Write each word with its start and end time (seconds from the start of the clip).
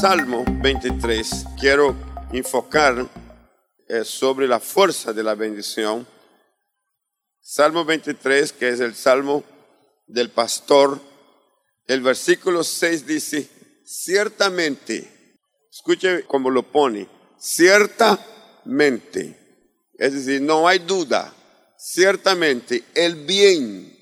Salmo 0.00 0.44
23 0.46 1.46
quiero 1.58 1.96
enfocar 2.32 3.04
eh, 3.88 4.04
sobre 4.04 4.46
la 4.46 4.60
fuerza 4.60 5.12
de 5.12 5.24
la 5.24 5.34
bendición. 5.34 6.06
Salmo 7.40 7.84
23, 7.84 8.52
que 8.52 8.68
es 8.68 8.78
el 8.78 8.94
salmo 8.94 9.42
del 10.06 10.30
pastor, 10.30 11.00
el 11.88 12.00
versículo 12.00 12.62
6 12.62 13.08
dice, 13.08 13.50
ciertamente, 13.84 15.34
escuche 15.68 16.22
cómo 16.28 16.48
lo 16.48 16.62
pone, 16.62 17.08
ciertamente, 17.36 19.36
es 19.94 20.14
decir, 20.14 20.42
no 20.42 20.68
hay 20.68 20.78
duda, 20.78 21.34
ciertamente 21.76 22.84
el 22.94 23.16
bien, 23.16 23.98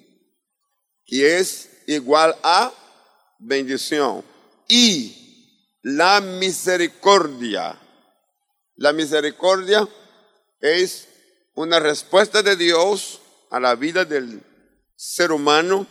que 1.07 1.39
es 1.39 1.71
igual 1.87 2.37
a 2.43 2.71
bendición, 3.39 4.23
y 4.69 5.23
la 5.87 6.21
misericordia. 6.21 7.79
La 8.75 8.93
misericordia 8.93 9.87
es 10.61 11.07
una 11.55 11.79
respuesta 11.79 12.43
de 12.43 12.57
Dios 12.57 13.21
a 13.51 13.61
la 13.61 13.77
vida 13.77 14.05
del 14.05 14.43
ser 14.97 15.31
humano, 15.31 15.87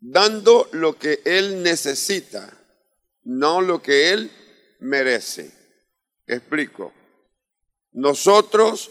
dando 0.00 0.68
lo 0.72 0.98
que 0.98 1.22
Él 1.24 1.62
necesita, 1.62 2.52
no 3.22 3.60
lo 3.60 3.80
que 3.80 4.10
Él 4.10 4.32
merece. 4.80 5.52
Explico. 6.26 6.92
Nosotros, 7.92 8.90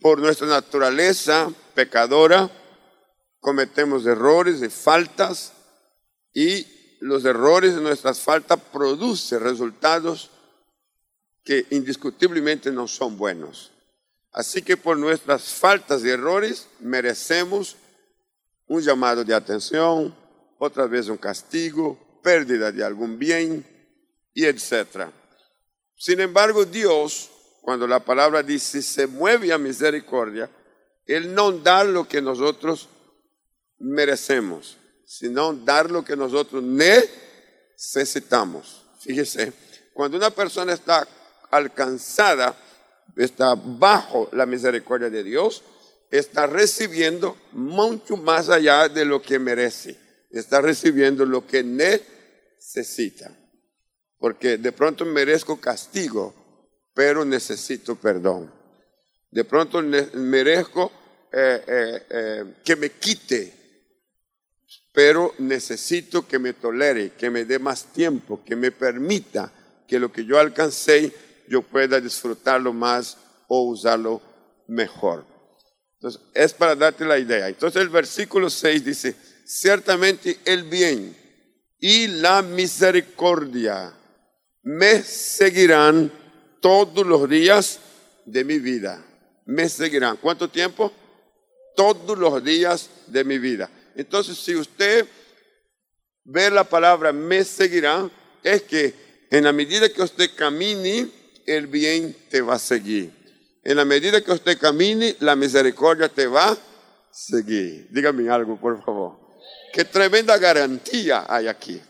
por 0.00 0.18
nuestra 0.18 0.46
naturaleza 0.46 1.52
pecadora, 1.74 2.50
cometemos 3.40 4.06
errores 4.06 4.62
y 4.62 4.70
faltas 4.70 5.52
y 6.32 6.75
los 7.00 7.24
errores 7.24 7.74
de 7.74 7.80
nuestras 7.80 8.20
faltas 8.20 8.58
producen 8.72 9.40
resultados 9.40 10.30
que 11.44 11.66
indiscutiblemente 11.70 12.70
no 12.70 12.88
son 12.88 13.16
buenos. 13.16 13.72
Así 14.32 14.62
que 14.62 14.76
por 14.76 14.98
nuestras 14.98 15.54
faltas 15.54 16.04
y 16.04 16.10
errores 16.10 16.68
merecemos 16.80 17.76
un 18.66 18.82
llamado 18.82 19.24
de 19.24 19.34
atención, 19.34 20.14
otra 20.58 20.86
vez 20.86 21.08
un 21.08 21.16
castigo, 21.16 22.20
pérdida 22.22 22.72
de 22.72 22.84
algún 22.84 23.18
bien 23.18 23.64
y 24.34 24.44
etc. 24.44 25.08
Sin 25.96 26.20
embargo, 26.20 26.64
Dios, 26.64 27.30
cuando 27.62 27.86
la 27.86 28.00
palabra 28.00 28.42
dice 28.42 28.82
se 28.82 29.06
mueve 29.06 29.52
a 29.52 29.58
misericordia, 29.58 30.50
Él 31.06 31.32
no 31.34 31.52
da 31.52 31.84
lo 31.84 32.08
que 32.08 32.20
nosotros 32.20 32.88
merecemos, 33.78 34.76
sino 35.06 35.54
dar 35.54 35.90
lo 35.90 36.04
que 36.04 36.16
nosotros 36.16 36.62
necesitamos. 36.62 38.84
Fíjese, 39.00 39.54
cuando 39.94 40.18
una 40.18 40.28
persona 40.30 40.74
está 40.74 41.08
alcanzada, 41.50 42.54
está 43.16 43.54
bajo 43.54 44.28
la 44.32 44.44
misericordia 44.44 45.08
de 45.08 45.22
Dios, 45.22 45.62
está 46.10 46.48
recibiendo 46.48 47.36
mucho 47.52 48.16
más 48.16 48.48
allá 48.48 48.88
de 48.88 49.04
lo 49.04 49.22
que 49.22 49.38
merece. 49.38 49.96
Está 50.30 50.60
recibiendo 50.60 51.24
lo 51.24 51.46
que 51.46 51.62
necesita. 51.62 53.30
Porque 54.18 54.58
de 54.58 54.72
pronto 54.72 55.04
merezco 55.04 55.60
castigo, 55.60 56.34
pero 56.92 57.24
necesito 57.24 57.94
perdón. 57.94 58.52
De 59.30 59.44
pronto 59.44 59.80
merezco 59.82 60.90
eh, 61.32 61.62
eh, 61.66 62.06
eh, 62.10 62.54
que 62.64 62.74
me 62.76 62.90
quite 62.90 63.55
pero 64.96 65.34
necesito 65.36 66.26
que 66.26 66.38
me 66.38 66.54
tolere, 66.54 67.10
que 67.10 67.28
me 67.28 67.44
dé 67.44 67.58
más 67.58 67.92
tiempo, 67.92 68.42
que 68.42 68.56
me 68.56 68.72
permita 68.72 69.52
que 69.86 69.98
lo 69.98 70.10
que 70.10 70.24
yo 70.24 70.38
alcancé 70.38 71.12
yo 71.50 71.60
pueda 71.60 72.00
disfrutarlo 72.00 72.72
más 72.72 73.18
o 73.46 73.64
usarlo 73.64 74.22
mejor. 74.68 75.26
Entonces, 75.96 76.22
es 76.32 76.54
para 76.54 76.74
darte 76.74 77.04
la 77.04 77.18
idea. 77.18 77.46
Entonces 77.46 77.82
el 77.82 77.90
versículo 77.90 78.48
6 78.48 78.84
dice, 78.86 79.14
ciertamente 79.44 80.38
el 80.46 80.62
bien 80.62 81.14
y 81.78 82.06
la 82.06 82.40
misericordia 82.40 83.92
me 84.62 85.02
seguirán 85.02 86.10
todos 86.62 87.06
los 87.06 87.28
días 87.28 87.80
de 88.24 88.44
mi 88.44 88.58
vida. 88.58 89.04
Me 89.44 89.68
seguirán. 89.68 90.16
¿Cuánto 90.16 90.48
tiempo? 90.48 90.90
Todos 91.76 92.16
los 92.16 92.42
días 92.42 92.88
de 93.08 93.24
mi 93.24 93.38
vida. 93.38 93.68
Entonces, 93.96 94.38
si 94.38 94.54
usted 94.54 95.06
ve 96.24 96.50
la 96.50 96.64
palabra 96.64 97.12
me 97.12 97.42
seguirá, 97.44 98.10
es 98.42 98.62
que 98.62 98.94
en 99.30 99.44
la 99.44 99.52
medida 99.52 99.88
que 99.88 100.02
usted 100.02 100.30
camine, 100.36 101.08
el 101.46 101.66
bien 101.66 102.14
te 102.28 102.40
va 102.42 102.54
a 102.54 102.58
seguir. 102.58 103.10
En 103.64 103.76
la 103.76 103.84
medida 103.84 104.20
que 104.20 104.32
usted 104.32 104.58
camine, 104.58 105.16
la 105.20 105.34
misericordia 105.34 106.08
te 106.08 106.26
va 106.26 106.50
a 106.50 106.58
seguir. 107.10 107.88
Dígame 107.90 108.28
algo, 108.28 108.60
por 108.60 108.84
favor. 108.84 109.18
Qué 109.72 109.84
tremenda 109.84 110.36
garantía 110.38 111.24
hay 111.28 111.48
aquí. 111.48 111.80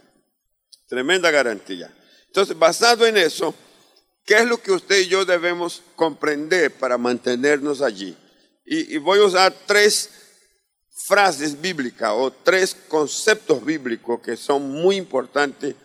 Tremenda 0.89 1.31
garantía. 1.31 1.93
Entonces, 2.29 2.57
basado 2.59 3.07
en 3.07 3.17
eso, 3.17 3.55
¿qué 4.25 4.39
es 4.39 4.47
lo 4.47 4.63
que 4.63 4.73
usted 4.73 5.01
y 5.01 5.09
yo 5.09 5.25
debemos 5.25 5.83
comprender 5.97 6.71
para 6.71 6.97
mantenernos 6.97 7.83
allí? 7.83 8.17
Y, 8.65 8.95
y 8.95 8.99
voy 8.99 9.19
a 9.19 9.25
usar 9.25 9.55
tres 9.67 10.11
frases 10.97 11.61
bíblicas 11.61 12.11
o 12.15 12.31
tres 12.33 12.75
conceptos 12.89 13.63
bíblicos 13.65 14.21
que 14.23 14.37
son 14.37 14.71
muy 14.71 14.97
importantes 14.97 15.77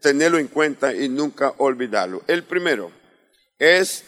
tenerlo 0.00 0.38
en 0.38 0.48
cuenta 0.48 0.94
y 0.94 1.08
nunca 1.08 1.54
olvidarlo. 1.56 2.22
El 2.26 2.44
primero 2.44 2.92
es 3.58 4.04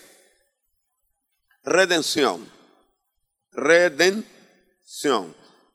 redención. 1.64 2.46
Redención. 3.52 5.34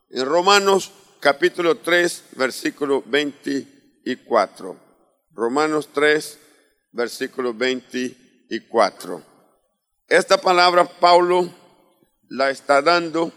En 0.09 0.25
Romanos 0.25 0.91
capítulo 1.19 1.77
3, 1.77 2.23
versículo 2.33 3.03
24. 3.05 4.79
Romanos 5.31 5.89
3, 5.93 6.39
versículo 6.91 7.53
24. 7.53 9.23
Esta 10.07 10.37
palabra 10.37 10.85
Pablo 10.85 11.49
la 12.29 12.49
está 12.49 12.81
dando 12.81 13.31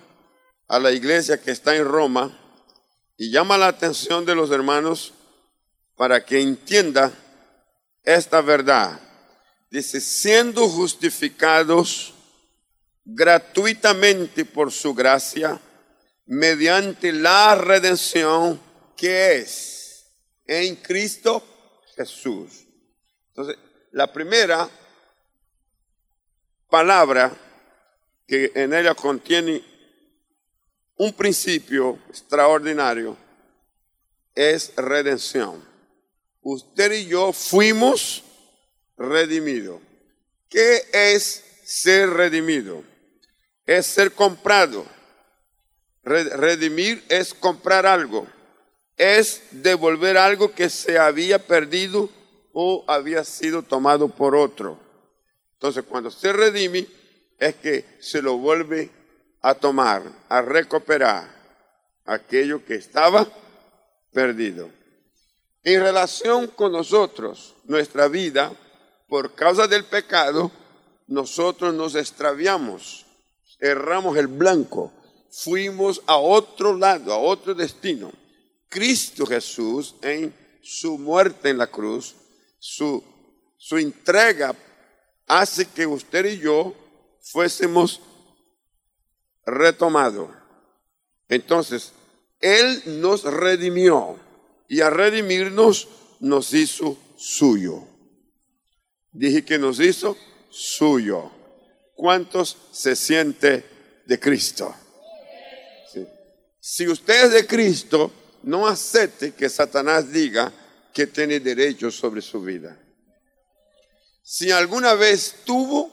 a 0.70 0.78
la 0.78 0.92
iglesia 0.92 1.42
que 1.42 1.50
está 1.50 1.74
en 1.74 1.84
Roma 1.84 2.30
y 3.16 3.32
llama 3.32 3.58
la 3.58 3.66
atención 3.66 4.24
de 4.24 4.36
los 4.36 4.52
hermanos 4.52 5.12
para 5.96 6.24
que 6.24 6.40
entienda 6.40 7.12
esta 8.04 8.40
verdad. 8.40 9.00
Dice, 9.68 10.00
siendo 10.00 10.68
justificados 10.68 12.14
gratuitamente 13.04 14.44
por 14.44 14.70
su 14.70 14.94
gracia, 14.94 15.60
mediante 16.26 17.12
la 17.12 17.56
redención 17.56 18.60
que 18.96 19.38
es 19.38 20.06
en 20.46 20.76
Cristo 20.76 21.42
Jesús. 21.96 22.64
Entonces, 23.30 23.56
la 23.90 24.12
primera 24.12 24.70
palabra 26.68 27.36
que 28.28 28.52
en 28.54 28.72
ella 28.72 28.94
contiene 28.94 29.69
un 31.00 31.14
principio 31.14 31.98
extraordinario 32.10 33.16
es 34.34 34.70
redención. 34.76 35.66
Usted 36.42 36.92
y 36.92 37.06
yo 37.06 37.32
fuimos 37.32 38.22
redimidos. 38.98 39.80
¿Qué 40.50 40.82
es 40.92 41.42
ser 41.64 42.10
redimido? 42.10 42.84
Es 43.64 43.86
ser 43.86 44.12
comprado. 44.12 44.84
Redimir 46.02 47.02
es 47.08 47.32
comprar 47.32 47.86
algo. 47.86 48.26
Es 48.98 49.40
devolver 49.52 50.18
algo 50.18 50.52
que 50.52 50.68
se 50.68 50.98
había 50.98 51.38
perdido 51.38 52.10
o 52.52 52.84
había 52.86 53.24
sido 53.24 53.62
tomado 53.62 54.08
por 54.08 54.36
otro. 54.36 54.78
Entonces, 55.54 55.82
cuando 55.84 56.10
se 56.10 56.30
redime, 56.30 56.86
es 57.38 57.54
que 57.54 57.86
se 58.00 58.20
lo 58.20 58.36
vuelve 58.36 58.99
a 59.42 59.54
tomar, 59.54 60.02
a 60.28 60.42
recuperar 60.42 61.28
aquello 62.04 62.64
que 62.64 62.74
estaba 62.74 63.26
perdido. 64.12 64.70
En 65.62 65.82
relación 65.82 66.46
con 66.48 66.72
nosotros, 66.72 67.54
nuestra 67.64 68.08
vida, 68.08 68.52
por 69.08 69.34
causa 69.34 69.66
del 69.66 69.84
pecado, 69.84 70.50
nosotros 71.06 71.74
nos 71.74 71.94
extraviamos, 71.94 73.06
erramos 73.58 74.16
el 74.16 74.26
blanco, 74.26 74.92
fuimos 75.30 76.02
a 76.06 76.16
otro 76.16 76.76
lado, 76.76 77.12
a 77.12 77.18
otro 77.18 77.54
destino. 77.54 78.10
Cristo 78.68 79.26
Jesús 79.26 79.96
en 80.02 80.34
su 80.62 80.96
muerte 80.98 81.50
en 81.50 81.58
la 81.58 81.66
cruz, 81.66 82.14
su, 82.58 83.02
su 83.56 83.78
entrega 83.78 84.54
hace 85.26 85.66
que 85.66 85.86
usted 85.86 86.24
y 86.26 86.38
yo 86.38 86.74
fuésemos 87.20 88.00
retomado. 89.44 90.34
Entonces, 91.28 91.92
Él 92.40 92.82
nos 93.00 93.24
redimió 93.24 94.18
y 94.68 94.80
a 94.80 94.90
redimirnos 94.90 95.88
nos 96.20 96.52
hizo 96.54 96.98
suyo. 97.16 97.84
Dije 99.12 99.44
que 99.44 99.58
nos 99.58 99.80
hizo 99.80 100.16
suyo. 100.50 101.30
¿Cuántos 101.94 102.56
se 102.72 102.96
siente 102.96 103.64
de 104.06 104.18
Cristo? 104.18 104.74
Si 106.60 106.86
usted 106.86 107.24
es 107.24 107.32
de 107.32 107.46
Cristo, 107.46 108.12
no 108.42 108.66
acepte 108.66 109.32
que 109.32 109.48
Satanás 109.48 110.12
diga 110.12 110.52
que 110.92 111.06
tiene 111.06 111.40
derecho 111.40 111.90
sobre 111.90 112.20
su 112.20 112.42
vida. 112.42 112.78
Si 114.22 114.50
alguna 114.50 114.94
vez 114.94 115.36
tuvo, 115.44 115.90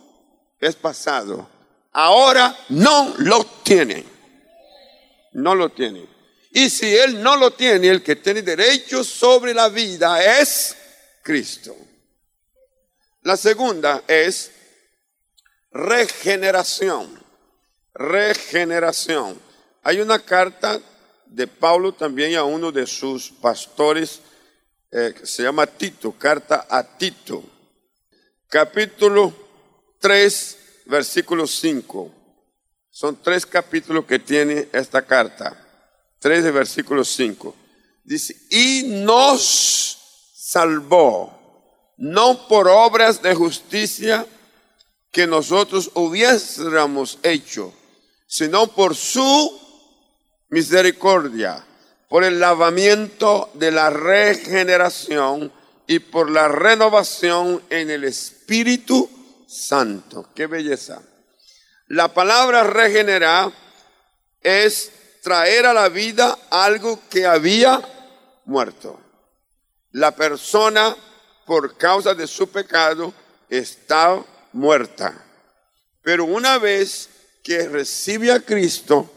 es 0.59 0.75
pasado. 0.75 1.49
Ahora 1.99 2.55
no 2.69 3.15
lo 3.17 3.43
tiene. 3.63 4.05
No 5.31 5.55
lo 5.55 5.69
tiene. 5.69 6.07
Y 6.51 6.69
si 6.69 6.95
él 6.95 7.23
no 7.23 7.35
lo 7.35 7.49
tiene, 7.49 7.87
el 7.87 8.03
que 8.03 8.15
tiene 8.15 8.43
derecho 8.43 9.03
sobre 9.03 9.51
la 9.51 9.67
vida 9.69 10.39
es 10.39 10.77
Cristo. 11.23 11.75
La 13.23 13.35
segunda 13.35 14.03
es 14.07 14.51
regeneración. 15.71 17.19
Regeneración. 17.95 19.41
Hay 19.81 19.99
una 19.99 20.19
carta 20.19 20.79
de 21.25 21.47
Pablo 21.47 21.93
también 21.93 22.35
a 22.35 22.43
uno 22.43 22.71
de 22.71 22.85
sus 22.85 23.31
pastores, 23.31 24.19
eh, 24.91 25.15
que 25.17 25.25
se 25.25 25.41
llama 25.41 25.65
Tito, 25.65 26.11
carta 26.11 26.67
a 26.69 26.83
Tito, 26.83 27.43
capítulo 28.49 29.33
3, 29.99 30.57
versículo 30.87 31.45
5. 31.45 32.11
Son 32.89 33.17
tres 33.21 33.45
capítulos 33.45 34.05
que 34.05 34.19
tiene 34.19 34.67
esta 34.73 35.03
carta. 35.03 35.55
3 36.19 36.51
versículo 36.51 37.03
5. 37.03 37.55
Dice, 38.03 38.35
y 38.49 38.83
nos 39.03 39.97
salvó, 40.35 41.93
no 41.97 42.47
por 42.47 42.67
obras 42.67 43.21
de 43.21 43.35
justicia 43.35 44.25
que 45.11 45.27
nosotros 45.27 45.91
hubiésemos 45.93 47.19
hecho, 47.23 47.73
sino 48.27 48.67
por 48.67 48.95
su 48.95 49.59
misericordia, 50.49 51.65
por 52.09 52.23
el 52.23 52.39
lavamiento 52.39 53.49
de 53.53 53.71
la 53.71 53.89
regeneración 53.89 55.51
y 55.85 55.99
por 55.99 56.31
la 56.31 56.47
renovación 56.47 57.61
en 57.69 57.89
el 57.89 58.05
Espíritu 58.05 59.09
Santo. 59.47 60.29
Qué 60.35 60.45
belleza. 60.47 61.01
La 61.87 62.13
palabra 62.13 62.63
regenerar 62.63 63.51
es 64.41 64.91
traer 65.23 65.65
a 65.65 65.73
la 65.73 65.89
vida 65.89 66.37
algo 66.49 66.99
que 67.09 67.25
había 67.25 67.81
muerto. 68.45 68.99
La 69.91 70.15
persona, 70.15 70.95
por 71.45 71.77
causa 71.77 72.13
de 72.13 72.27
su 72.27 72.49
pecado, 72.49 73.13
está 73.49 74.21
muerta. 74.51 75.25
Pero 76.01 76.25
una 76.25 76.57
vez 76.57 77.09
que 77.43 77.67
recibe 77.69 78.31
a 78.31 78.41
Cristo, 78.41 79.09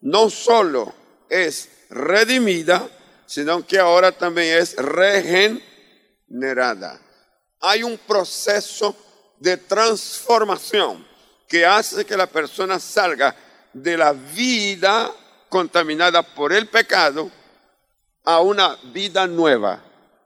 no 0.00 0.30
solo 0.30 0.94
es 1.28 1.68
redimida, 1.90 2.88
sino 3.26 3.66
que 3.66 3.78
ahora 3.78 4.12
también 4.12 4.58
es 4.58 4.76
regenerada. 4.76 5.60
Hay 7.60 7.82
un 7.82 7.98
proceso 7.98 8.96
de 9.38 9.56
transformación 9.56 11.06
que 11.48 11.64
hace 11.64 12.04
que 12.04 12.16
la 12.16 12.26
persona 12.26 12.78
salga 12.78 13.34
de 13.72 13.96
la 13.96 14.12
vida 14.12 15.10
contaminada 15.48 16.22
por 16.22 16.52
el 16.52 16.66
pecado 16.68 17.30
a 18.24 18.40
una 18.40 18.76
vida 18.92 19.26
nueva. 19.26 19.82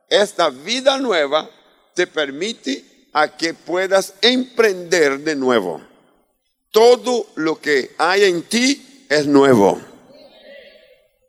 Esta 0.09 0.51
vida 0.51 0.99
nueva 0.99 1.49
te 1.95 2.07
permite 2.07 3.09
a 3.13 3.29
que 3.29 3.55
puedas 3.55 4.15
emprender 4.23 5.21
de 5.21 5.37
nuevo. 5.37 5.83
Todo 6.71 7.27
lo 7.35 7.61
que 7.61 7.95
hay 7.99 8.25
en 8.25 8.43
ti 8.43 9.07
es 9.09 9.27
nuevo. 9.27 9.81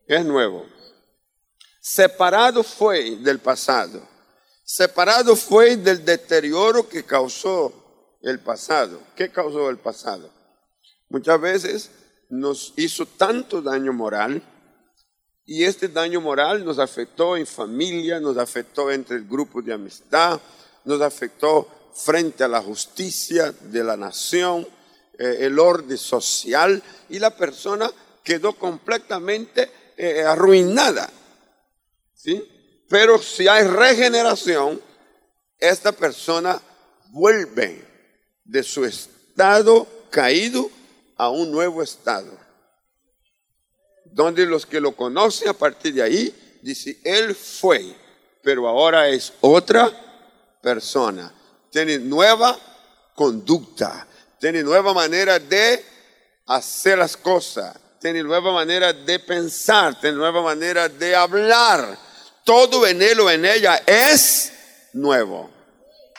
Es 0.07 0.23
nuevo. 0.23 0.65
Separado 1.79 2.63
fue 2.63 3.17
del 3.17 3.39
pasado. 3.39 4.07
Separado 4.73 5.35
fue 5.35 5.75
del 5.75 6.05
deterioro 6.05 6.87
que 6.87 7.03
causó 7.03 7.73
el 8.21 8.39
pasado. 8.39 9.01
¿Qué 9.17 9.29
causó 9.29 9.69
el 9.69 9.75
pasado? 9.75 10.29
Muchas 11.09 11.41
veces 11.41 11.89
nos 12.29 12.71
hizo 12.77 13.05
tanto 13.05 13.61
daño 13.61 13.91
moral 13.91 14.41
y 15.45 15.65
este 15.65 15.89
daño 15.89 16.21
moral 16.21 16.63
nos 16.63 16.79
afectó 16.79 17.35
en 17.35 17.45
familia, 17.45 18.21
nos 18.21 18.37
afectó 18.37 18.89
entre 18.89 19.17
el 19.17 19.27
grupo 19.27 19.61
de 19.61 19.73
amistad, 19.73 20.39
nos 20.85 21.01
afectó 21.01 21.67
frente 21.93 22.45
a 22.45 22.47
la 22.47 22.61
justicia 22.61 23.51
de 23.51 23.83
la 23.83 23.97
nación, 23.97 24.65
eh, 25.19 25.35
el 25.41 25.59
orden 25.59 25.97
social 25.97 26.81
y 27.09 27.19
la 27.19 27.35
persona 27.35 27.91
quedó 28.23 28.53
completamente 28.53 29.69
eh, 29.97 30.23
arruinada. 30.23 31.09
¿sí? 32.15 32.60
Pero 32.91 33.21
si 33.21 33.47
hay 33.47 33.65
regeneración, 33.65 34.81
esta 35.57 35.93
persona 35.93 36.61
vuelve 37.11 37.87
de 38.43 38.63
su 38.63 38.83
estado 38.83 39.87
caído 40.09 40.69
a 41.15 41.29
un 41.29 41.53
nuevo 41.53 41.81
estado. 41.81 42.37
Donde 44.03 44.45
los 44.45 44.65
que 44.65 44.81
lo 44.81 44.91
conocen 44.91 45.47
a 45.47 45.53
partir 45.53 45.93
de 45.93 46.01
ahí, 46.03 46.59
dice, 46.61 46.99
él 47.05 47.33
fue, 47.33 47.95
pero 48.43 48.67
ahora 48.67 49.07
es 49.07 49.31
otra 49.39 49.89
persona. 50.61 51.33
Tiene 51.71 51.97
nueva 51.97 52.59
conducta, 53.15 54.05
tiene 54.37 54.63
nueva 54.63 54.93
manera 54.93 55.39
de 55.39 55.81
hacer 56.45 56.97
las 56.97 57.15
cosas, 57.15 57.73
tiene 58.01 58.21
nueva 58.21 58.51
manera 58.51 58.91
de 58.91 59.17
pensar, 59.19 59.97
tiene 59.97 60.17
nueva 60.17 60.41
manera 60.41 60.89
de 60.89 61.15
hablar. 61.15 62.10
Todo 62.43 62.87
en 62.87 63.01
él 63.01 63.19
o 63.19 63.29
en 63.29 63.45
ella 63.45 63.77
es 63.85 64.51
nuevo. 64.93 65.49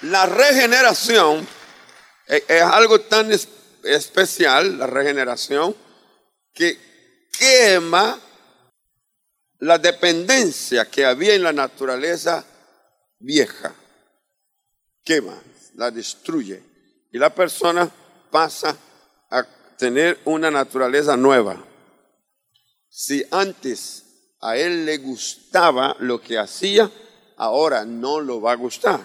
La 0.03 0.27
regeneración 0.27 1.47
es 2.27 2.63
algo 2.63 3.01
tan 3.01 3.31
especial, 3.85 4.79
la 4.79 4.87
regeneración, 4.87 5.77
que 6.53 6.79
quema 7.39 8.21
la 9.59 9.79
dependencia 9.79 10.91
que 10.91 11.05
había 11.05 11.35
en 11.35 11.43
la 11.43 11.53
naturaleza 11.53 12.45
vieja. 13.19 13.75
Quema, 15.05 15.41
la 15.75 15.91
destruye. 15.91 16.63
Y 17.13 17.19
la 17.19 17.35
persona 17.35 17.89
pasa 18.31 18.77
a 19.31 19.45
tener 19.77 20.19
una 20.25 20.51
naturaleza 20.51 21.17
nueva. 21.17 21.63
Si 22.89 23.25
antes 23.31 24.05
a 24.43 24.57
él 24.57 24.85
le 24.85 24.99
gustaba 24.99 25.97
lo 26.01 26.21
que 26.21 26.39
hacía, 26.39 26.91
ahora 27.37 27.85
no 27.85 28.21
lo 28.21 28.41
va 28.41 28.53
a 28.53 28.57
gustar. 28.57 29.01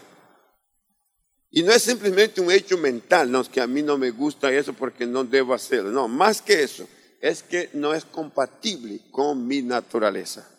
Y 1.50 1.64
no 1.64 1.72
es 1.72 1.84
simplemente 1.84 2.42
un 2.42 2.52
hecho 2.52 2.78
mental, 2.78 3.32
no 3.32 3.42
es 3.42 3.50
que 3.50 3.62
a 3.62 3.68
mí 3.68 3.82
no 3.82 3.98
me 3.98 4.12
gusta 4.12 4.52
eso 4.52 4.74
porque 4.74 5.06
no 5.06 5.24
debo 5.24 5.54
hacerlo. 5.54 5.92
No, 5.92 6.08
más 6.08 6.42
que 6.42 6.64
eso, 6.64 6.88
es 7.22 7.44
que 7.44 7.70
no 7.74 7.94
es 7.94 8.04
compatible 8.04 9.00
con 9.12 9.48
mi 9.48 9.62
naturaleza. 9.62 10.50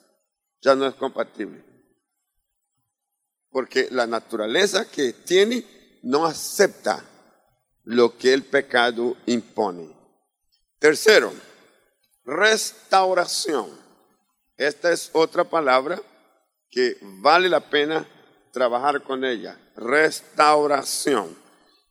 Ya 0.61 0.75
no 0.75 0.87
es 0.87 0.95
compatible. 0.95 1.63
Porque 3.51 3.89
la 3.91 4.07
naturaleza 4.07 4.89
que 4.89 5.13
tiene 5.13 5.65
no 6.03 6.25
acepta 6.25 7.05
lo 7.85 8.17
que 8.17 8.33
el 8.33 8.45
pecado 8.45 9.17
impone. 9.27 9.89
Tercero, 10.79 11.33
restauración. 12.25 13.88
Esta 14.59 14.91
es 14.91 15.11
otra 15.13 15.45
palabra 15.45 16.03
que 16.69 16.99
vale 17.01 17.49
la 17.49 17.71
pena 17.71 18.07
trabajar 18.53 19.03
con 19.05 19.25
ella 19.25 19.57
restauración. 19.77 21.37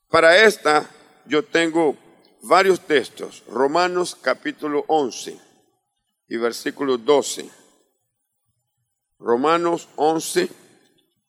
Para 0.10 0.44
esta 0.44 0.90
yo 1.26 1.44
tengo 1.46 1.98
varios 2.44 2.82
textos. 2.82 3.44
Romanos 3.48 4.18
capítulo 4.22 4.84
11 4.88 5.40
y 6.28 6.38
versículo 6.38 6.98
12. 6.98 7.50
Romanos 9.20 9.88
11 9.96 10.50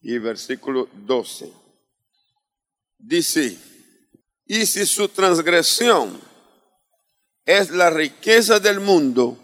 y 0.03 0.19
versículo 0.19 0.89
12. 0.93 1.53
Dice, 2.99 3.57
y 4.45 4.67
si 4.67 4.85
su 4.87 5.09
transgresión 5.09 6.21
es 7.45 7.71
la 7.71 7.91
riqueza 7.91 8.59
del 8.59 8.81
mundo 8.81 9.39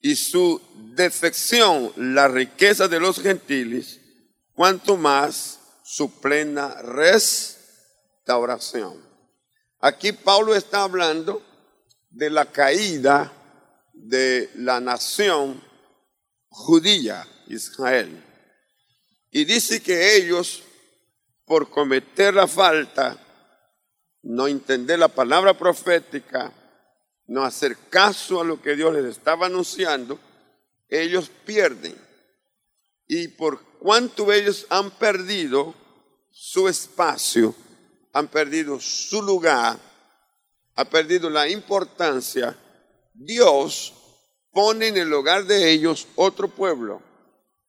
y 0.00 0.16
su 0.16 0.60
defección 0.74 1.92
la 1.96 2.28
riqueza 2.28 2.88
de 2.88 3.00
los 3.00 3.20
gentiles, 3.20 4.00
cuanto 4.54 4.96
más 4.96 5.60
su 5.84 6.20
plena 6.20 6.80
restauración. 6.82 9.02
Aquí 9.80 10.12
Pablo 10.12 10.54
está 10.54 10.82
hablando 10.82 11.42
de 12.10 12.30
la 12.30 12.46
caída 12.46 13.32
de 13.92 14.50
la 14.56 14.80
nación 14.80 15.62
judía, 16.48 17.26
Israel. 17.48 18.24
Y 19.30 19.44
dice 19.44 19.82
que 19.82 20.16
ellos 20.16 20.62
por 21.44 21.68
cometer 21.68 22.34
la 22.34 22.46
falta, 22.46 23.18
no 24.22 24.46
entender 24.46 24.98
la 24.98 25.08
palabra 25.08 25.54
profética, 25.54 26.52
no 27.26 27.44
hacer 27.44 27.76
caso 27.90 28.40
a 28.40 28.44
lo 28.44 28.62
que 28.62 28.76
Dios 28.76 28.94
les 28.94 29.04
estaba 29.04 29.46
anunciando, 29.46 30.18
ellos 31.02 31.30
pierden. 31.44 31.96
Y 33.06 33.28
por 33.28 33.60
cuanto 33.78 34.32
ellos 34.32 34.66
han 34.70 34.90
perdido 34.92 35.74
su 36.30 36.68
espacio, 36.68 37.54
han 38.12 38.28
perdido 38.28 38.80
su 38.80 39.22
lugar, 39.22 39.78
han 40.74 40.86
perdido 40.88 41.28
la 41.30 41.48
importancia, 41.48 42.56
Dios 43.12 43.92
pone 44.52 44.88
en 44.88 44.96
el 44.96 45.12
hogar 45.12 45.44
de 45.44 45.70
ellos 45.70 46.06
otro 46.14 46.48
pueblo 46.48 47.02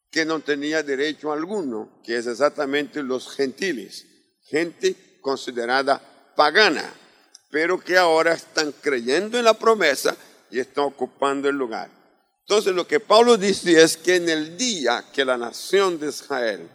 que 0.10 0.24
no 0.26 0.40
tenía 0.40 0.82
derecho 0.82 1.32
alguno, 1.32 2.02
que 2.04 2.18
es 2.18 2.28
exactamente 2.28 3.04
los 3.04 3.36
gentiles, 3.36 4.06
gente 4.44 4.96
considerada 5.20 6.34
pagana, 6.36 6.94
pero 7.50 7.80
que 7.80 7.98
ahora 7.98 8.34
están 8.34 8.72
creyendo 8.72 9.38
en 9.38 9.46
la 9.46 9.56
promesa 9.56 10.16
y 10.50 10.60
están 10.60 10.86
ocupando 10.86 11.50
el 11.50 11.56
lugar. 11.58 11.90
Entonces 12.48 12.76
lo 12.76 12.86
que 12.86 13.00
Pablo 13.00 13.38
dice 13.38 13.82
es 13.82 13.98
que 13.98 14.18
en 14.18 14.30
el 14.30 14.56
día 14.56 15.04
que 15.12 15.26
la 15.26 15.36
nación 15.36 16.00
de 16.00 16.10
Israel 16.10 16.70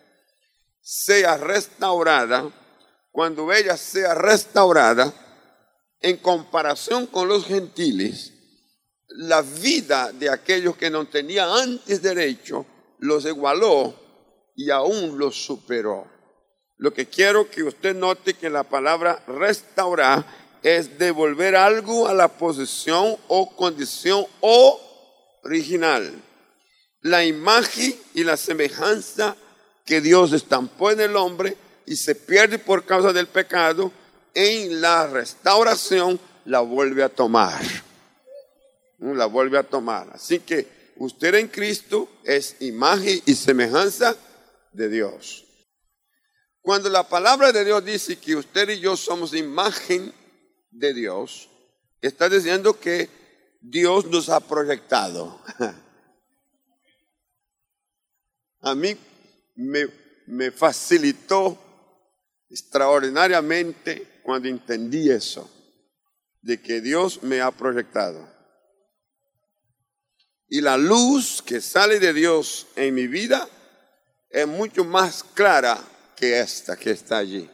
sea 0.80 1.36
restaurada, 1.36 2.50
cuando 3.12 3.52
ella 3.52 3.76
sea 3.76 4.14
restaurada, 4.14 5.14
en 6.00 6.16
comparación 6.16 7.06
con 7.06 7.28
los 7.28 7.46
gentiles, 7.46 8.32
la 9.10 9.42
vida 9.42 10.10
de 10.12 10.28
aquellos 10.28 10.76
que 10.76 10.90
no 10.90 11.06
tenían 11.06 11.48
antes 11.48 12.02
derecho 12.02 12.66
los 12.98 13.24
igualó 13.24 13.94
y 14.56 14.70
aún 14.70 15.18
los 15.18 15.36
superó. 15.36 16.06
Lo 16.78 16.92
que 16.92 17.06
quiero 17.06 17.48
que 17.48 17.62
usted 17.62 17.94
note 17.94 18.34
que 18.34 18.50
la 18.50 18.64
palabra 18.64 19.22
restaurar 19.28 20.24
es 20.62 20.98
devolver 20.98 21.54
algo 21.54 22.08
a 22.08 22.14
la 22.14 22.26
posición 22.26 23.16
o 23.28 23.54
condición 23.54 24.26
original. 25.44 26.10
La 27.02 27.24
imagen 27.24 27.94
y 28.14 28.24
la 28.24 28.36
semejanza 28.36 29.36
que 29.84 30.00
Dios 30.00 30.32
estampó 30.32 30.90
en 30.90 31.00
el 31.00 31.16
hombre 31.16 31.56
y 31.86 31.96
se 31.96 32.14
pierde 32.14 32.58
por 32.58 32.84
causa 32.84 33.12
del 33.12 33.26
pecado, 33.26 33.90
en 34.34 34.80
la 34.80 35.06
restauración 35.06 36.20
la 36.44 36.60
vuelve 36.60 37.02
a 37.02 37.08
tomar. 37.08 37.60
La 38.98 39.26
vuelve 39.26 39.58
a 39.58 39.62
tomar. 39.62 40.10
Así 40.12 40.40
que 40.40 40.92
usted 40.96 41.34
en 41.34 41.48
Cristo 41.48 42.08
es 42.24 42.56
imagen 42.60 43.20
y 43.26 43.34
semejanza 43.34 44.16
de 44.72 44.88
Dios. 44.88 45.44
Cuando 46.60 46.90
la 46.90 47.08
palabra 47.08 47.52
de 47.52 47.64
Dios 47.64 47.84
dice 47.84 48.16
que 48.16 48.36
usted 48.36 48.68
y 48.68 48.80
yo 48.80 48.96
somos 48.96 49.34
imagen 49.34 50.12
de 50.70 50.92
Dios, 50.92 51.48
está 52.00 52.28
diciendo 52.28 52.78
que 52.78 53.08
Dios 53.60 54.06
nos 54.06 54.28
ha 54.28 54.40
proyectado. 54.40 55.40
A 58.62 58.74
mí 58.74 58.96
me, 59.54 59.86
me 60.26 60.50
facilitó 60.50 61.58
extraordinariamente 62.50 64.20
cuando 64.22 64.48
entendí 64.48 65.10
eso, 65.10 65.50
de 66.42 66.60
que 66.60 66.80
Dios 66.80 67.22
me 67.22 67.40
ha 67.40 67.50
proyectado. 67.50 68.28
Y 70.48 70.60
la 70.60 70.76
luz 70.76 71.42
que 71.42 71.60
sale 71.60 72.00
de 72.00 72.12
Dios 72.12 72.66
en 72.76 72.94
mi 72.94 73.06
vida 73.06 73.48
es 74.28 74.46
mucho 74.46 74.84
más 74.84 75.22
clara 75.22 75.78
que 76.16 76.40
esta 76.40 76.76
que 76.76 76.90
está 76.90 77.18
allí. 77.18 77.48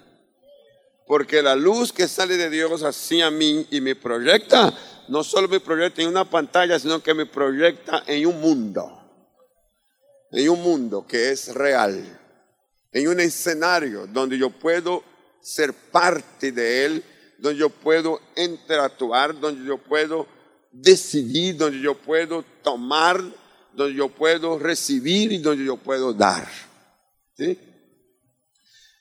Porque 1.06 1.40
la 1.40 1.54
luz 1.54 1.92
que 1.92 2.08
sale 2.08 2.36
de 2.36 2.50
Dios 2.50 2.82
hacia 2.82 3.30
mí 3.30 3.66
y 3.70 3.80
me 3.80 3.94
proyecta, 3.94 4.76
no 5.08 5.22
solo 5.22 5.46
me 5.48 5.60
proyecta 5.60 6.02
en 6.02 6.08
una 6.08 6.28
pantalla, 6.28 6.78
sino 6.78 7.02
que 7.02 7.14
me 7.14 7.26
proyecta 7.26 8.02
en 8.06 8.26
un 8.26 8.40
mundo. 8.40 8.92
En 10.32 10.48
un 10.50 10.62
mundo 10.62 11.06
que 11.06 11.30
es 11.30 11.54
real. 11.54 12.18
En 12.90 13.08
un 13.08 13.20
escenario 13.20 14.06
donde 14.08 14.36
yo 14.36 14.50
puedo 14.50 15.04
ser 15.40 15.72
parte 15.72 16.50
de 16.50 16.84
él, 16.84 17.04
donde 17.38 17.60
yo 17.60 17.70
puedo 17.70 18.20
interactuar, 18.36 19.38
donde 19.38 19.64
yo 19.64 19.78
puedo 19.78 20.26
decidir, 20.72 21.56
donde 21.56 21.80
yo 21.80 21.94
puedo 21.94 22.42
tomar, 22.64 23.22
donde 23.72 23.94
yo 23.94 24.08
puedo 24.08 24.58
recibir 24.58 25.30
y 25.30 25.38
donde 25.38 25.64
yo 25.64 25.76
puedo 25.76 26.12
dar. 26.12 26.48
¿Sí? 27.36 27.58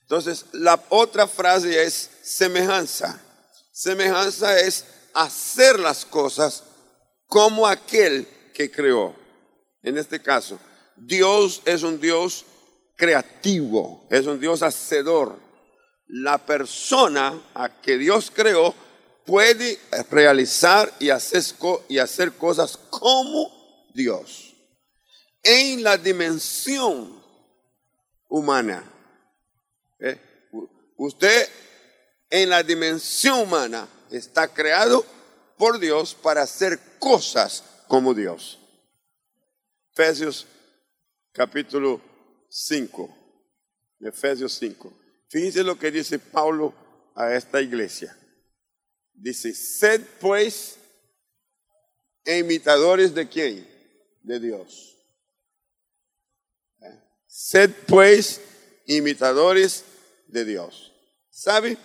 Entonces, 0.05 0.45
la 0.51 0.79
otra 0.89 1.27
frase 1.27 1.83
es 1.83 2.11
semejanza. 2.21 3.19
Semejanza 3.71 4.59
es 4.59 4.85
hacer 5.15 5.79
las 5.79 6.05
cosas 6.05 6.63
como 7.25 7.65
aquel 7.65 8.27
que 8.53 8.69
creó. 8.69 9.15
En 9.81 9.97
este 9.97 10.21
caso, 10.21 10.59
Dios 10.95 11.63
es 11.65 11.81
un 11.81 11.99
Dios 11.99 12.45
creativo, 12.95 14.05
es 14.11 14.27
un 14.27 14.39
Dios 14.39 14.61
hacedor. 14.61 15.39
La 16.07 16.37
persona 16.37 17.41
a 17.55 17.81
que 17.81 17.97
Dios 17.97 18.31
creó 18.31 18.75
puede 19.25 19.79
realizar 20.11 20.93
y 20.99 21.09
hacer, 21.09 22.33
cosas 22.33 22.77
como 22.77 23.51
Dios 23.95 24.53
en 25.41 25.83
la 25.83 25.97
dimensión 25.97 27.23
humana. 28.29 28.91
¿Eh? 29.99 30.19
Usted 30.97 31.47
en 32.29 32.49
la 32.49 32.63
dimensión 32.63 33.41
humana 33.41 33.87
está 34.11 34.47
creado 34.47 35.05
por 35.57 35.79
Dios 35.79 36.15
para 36.15 36.41
hacer 36.41 36.79
cosas 36.99 37.63
como 37.87 38.13
Dios. 38.13 38.59
Efesios 39.91 40.45
capítulo 41.31 42.01
5. 42.49 43.17
Efesios 44.01 44.53
5. 44.53 44.93
Fíjense 45.29 45.63
lo 45.63 45.77
que 45.77 45.91
dice 45.91 46.19
Pablo 46.19 46.73
a 47.15 47.33
esta 47.33 47.61
iglesia. 47.61 48.17
Dice, 49.13 49.53
sed 49.53 50.01
pues 50.19 50.77
imitadores 52.25 53.13
de 53.13 53.27
quién? 53.27 53.67
De 54.23 54.39
Dios. 54.39 54.97
¿Eh? 56.81 56.99
Sed 57.27 57.71
pues 57.87 58.41
imitadores 58.85 59.85
de 60.27 60.45
Dios. 60.45 60.93
¿Sabe 61.29 61.77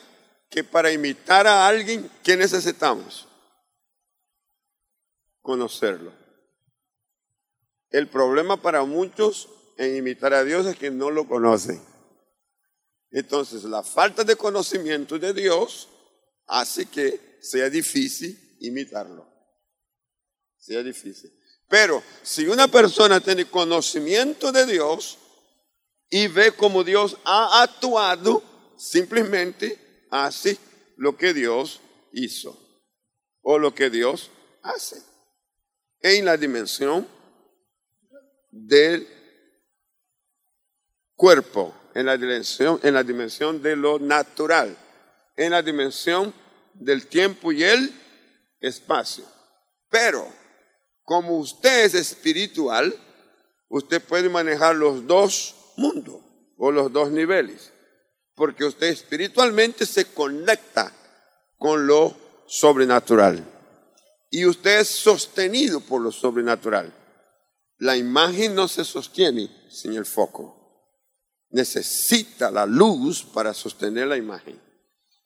que 0.48 0.64
para 0.64 0.92
imitar 0.92 1.46
a 1.46 1.66
alguien, 1.66 2.10
¿qué 2.22 2.36
necesitamos? 2.36 3.26
Conocerlo. 5.40 6.12
El 7.90 8.08
problema 8.08 8.60
para 8.60 8.84
muchos 8.84 9.48
en 9.76 9.96
imitar 9.96 10.34
a 10.34 10.44
Dios 10.44 10.66
es 10.66 10.76
que 10.76 10.90
no 10.90 11.10
lo 11.10 11.26
conocen. 11.26 11.82
Entonces, 13.10 13.64
la 13.64 13.82
falta 13.82 14.22
de 14.22 14.36
conocimiento 14.36 15.18
de 15.18 15.32
Dios 15.32 15.88
hace 16.46 16.86
que 16.86 17.38
sea 17.40 17.68
difícil 17.68 18.56
imitarlo. 18.60 19.26
Sea 20.58 20.82
difícil. 20.82 21.32
Pero 21.68 22.02
si 22.22 22.46
una 22.46 22.68
persona 22.68 23.20
tiene 23.20 23.46
conocimiento 23.46 24.52
de 24.52 24.66
Dios 24.66 25.18
y 26.10 26.26
ve 26.26 26.52
cómo 26.52 26.84
Dios 26.84 27.16
ha 27.24 27.62
actuado, 27.62 28.42
simplemente 28.76 30.06
hace 30.10 30.58
lo 30.96 31.16
que 31.16 31.32
Dios 31.32 31.80
hizo 32.12 32.58
o 33.42 33.58
lo 33.58 33.74
que 33.74 33.88
Dios 33.88 34.30
hace 34.62 35.02
en 36.02 36.24
la 36.24 36.36
dimensión 36.36 37.06
del 38.50 39.06
cuerpo, 41.14 41.74
en 41.94 42.06
la 42.06 42.16
dimensión, 42.16 42.80
en 42.82 42.94
la 42.94 43.02
dimensión 43.02 43.62
de 43.62 43.76
lo 43.76 43.98
natural 43.98 44.76
en 45.40 45.52
la 45.52 45.62
dimensión 45.62 46.34
del 46.74 47.06
tiempo 47.06 47.50
y 47.50 47.64
el 47.64 47.90
espacio. 48.60 49.24
Pero, 49.88 50.28
como 51.02 51.38
usted 51.38 51.86
es 51.86 51.94
espiritual, 51.94 52.94
usted 53.68 54.02
puede 54.02 54.28
manejar 54.28 54.76
los 54.76 55.06
dos 55.06 55.54
mundos 55.76 56.20
o 56.56 56.70
los 56.70 56.92
dos 56.92 57.10
niveles, 57.10 57.72
porque 58.34 58.64
usted 58.64 58.88
espiritualmente 58.88 59.86
se 59.86 60.06
conecta 60.06 60.92
con 61.58 61.86
lo 61.86 62.14
sobrenatural 62.46 63.44
y 64.30 64.46
usted 64.46 64.80
es 64.80 64.88
sostenido 64.88 65.80
por 65.80 66.00
lo 66.00 66.12
sobrenatural. 66.12 66.94
La 67.78 67.96
imagen 67.96 68.54
no 68.54 68.68
se 68.68 68.84
sostiene 68.84 69.50
sin 69.68 69.94
el 69.94 70.06
foco. 70.06 70.56
Necesita 71.50 72.50
la 72.50 72.64
luz 72.64 73.24
para 73.24 73.52
sostener 73.52 74.06
la 74.06 74.16
imagen. 74.16 74.60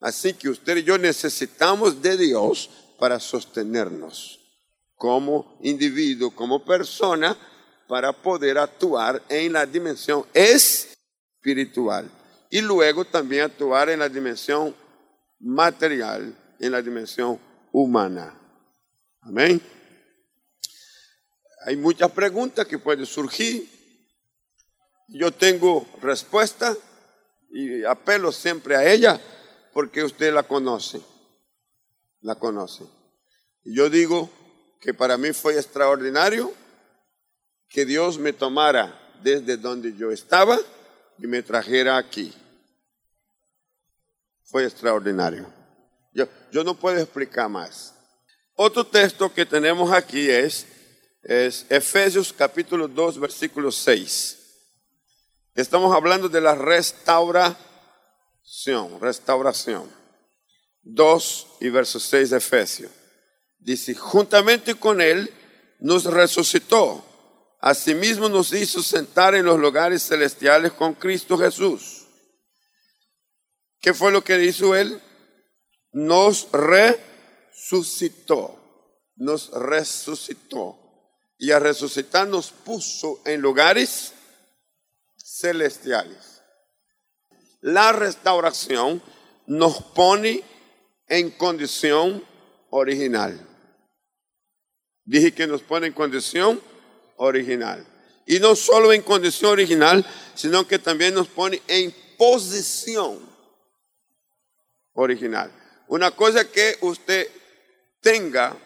Así 0.00 0.34
que 0.34 0.48
usted 0.48 0.78
y 0.78 0.84
yo 0.84 0.96
necesitamos 0.96 2.00
de 2.00 2.16
Dios 2.16 2.70
para 2.98 3.20
sostenernos 3.20 4.40
como 4.94 5.58
individuo, 5.62 6.30
como 6.30 6.64
persona, 6.64 7.36
para 7.86 8.12
poder 8.12 8.58
actuar 8.58 9.22
en 9.28 9.52
la 9.52 9.66
dimensión 9.66 10.24
espiritual. 10.32 12.10
y 12.50 12.60
luego 12.60 13.04
también 13.04 13.42
actuar 13.42 13.90
en 13.90 13.98
la 13.98 14.08
dimensión 14.08 14.74
material, 15.40 16.32
en 16.60 16.72
la 16.72 16.80
dimensión 16.80 17.38
humana. 17.72 18.32
Amén. 19.22 19.60
Hay 21.66 21.76
muchas 21.76 22.12
preguntas 22.12 22.66
que 22.66 22.78
pueden 22.78 23.06
surgir. 23.06 23.68
Yo 25.08 25.32
tengo 25.32 25.86
respuesta 26.00 26.76
y 27.50 27.84
apelo 27.84 28.30
siempre 28.30 28.76
a 28.76 28.90
ella 28.90 29.20
porque 29.72 30.04
usted 30.04 30.32
la 30.32 30.44
conoce. 30.44 31.00
La 32.20 32.36
conoce. 32.36 32.84
Yo 33.64 33.90
digo 33.90 34.30
que 34.80 34.94
para 34.94 35.16
mí 35.16 35.32
fue 35.32 35.56
extraordinario 35.56 36.52
que 37.74 37.84
Dios 37.84 38.18
me 38.18 38.32
tomara 38.32 38.98
desde 39.20 39.56
donde 39.56 39.96
yo 39.96 40.12
estaba 40.12 40.56
y 41.18 41.26
me 41.26 41.42
trajera 41.42 41.98
aquí. 41.98 42.32
Fue 44.44 44.62
extraordinario. 44.62 45.52
Yo, 46.12 46.28
no 46.62 46.76
puedo 46.76 47.00
explicar 47.00 47.48
más. 47.48 47.92
Otro 48.54 48.86
texto 48.86 49.34
que 49.34 49.44
tenemos 49.44 49.90
aquí 49.90 50.30
es, 50.30 50.68
es 51.24 51.66
Efesios 51.68 52.32
capítulo 52.32 52.86
2, 52.86 53.18
versículo 53.18 53.72
6. 53.72 54.38
Estamos 55.56 55.92
hablando 55.92 56.28
de 56.28 56.40
la 56.40 56.54
restauración, 56.54 57.58
restauración. 59.00 59.90
2 60.84 61.46
y 61.62 61.70
verso 61.70 61.98
6 61.98 62.30
de 62.30 62.36
Efesios. 62.36 62.92
Dice, 63.58 63.96
juntamente 63.96 64.76
con 64.76 65.00
Él 65.00 65.28
nos 65.80 66.04
resucitó. 66.04 67.04
Asimismo 67.66 68.28
nos 68.28 68.52
hizo 68.52 68.82
sentar 68.82 69.34
en 69.34 69.46
los 69.46 69.58
lugares 69.58 70.02
celestiales 70.02 70.72
con 70.72 70.92
Cristo 70.92 71.38
Jesús. 71.38 72.06
¿Qué 73.80 73.94
fue 73.94 74.12
lo 74.12 74.22
que 74.22 74.44
hizo 74.44 74.76
Él? 74.76 75.00
Nos 75.90 76.46
resucitó. 76.52 77.80
Nos 79.16 79.50
resucitó. 79.50 80.78
Y 81.38 81.52
a 81.52 81.58
resucitar 81.58 82.28
nos 82.28 82.50
puso 82.50 83.22
en 83.24 83.40
lugares 83.40 84.12
celestiales. 85.16 86.42
La 87.62 87.92
restauración 87.92 89.00
nos 89.46 89.82
pone 89.82 90.44
en 91.08 91.30
condición 91.30 92.22
original. 92.68 93.40
Dije 95.06 95.32
que 95.32 95.46
nos 95.46 95.62
pone 95.62 95.86
en 95.86 95.94
condición 95.94 96.60
original. 97.16 97.86
Y 98.26 98.38
no 98.38 98.56
solo 98.56 98.92
en 98.92 99.02
condición 99.02 99.52
original, 99.52 100.04
sino 100.34 100.66
que 100.66 100.78
también 100.78 101.14
nos 101.14 101.28
pone 101.28 101.60
en 101.68 101.94
posición 102.16 103.18
original. 104.94 105.50
Una 105.88 106.10
cosa 106.10 106.50
que 106.50 106.78
usted 106.80 107.28
tenga, 108.00 108.56